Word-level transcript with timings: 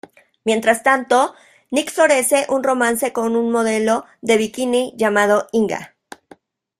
Mientras 0.45 0.81
tanto, 0.81 1.35
Nick 1.69 1.91
florece 1.91 2.47
un 2.49 2.63
romance 2.63 3.13
con 3.13 3.35
un 3.35 3.51
modelo 3.51 4.05
de 4.23 4.37
bikini 4.37 4.95
llamado 4.97 5.47
Inga. 5.51 5.93